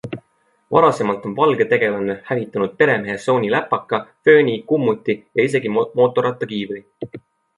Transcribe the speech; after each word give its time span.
Varasemalt 0.75 1.25
on 1.31 1.35
valge 1.39 1.67
tegelane 1.73 2.15
hävitanud 2.29 2.73
peremehe 2.79 3.17
Sony 3.27 3.51
läpaka, 3.55 4.01
fööni, 4.29 4.57
kummuti 4.73 5.17
ja 5.41 5.47
isegi 5.51 5.75
mootorrattakiivri. 5.77 6.83